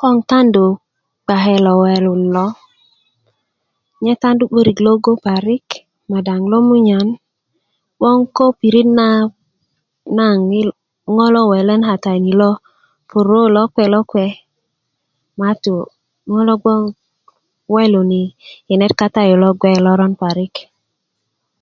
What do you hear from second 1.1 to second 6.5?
kpake lo welun lo nye tandu 'börik logo parik madaŋ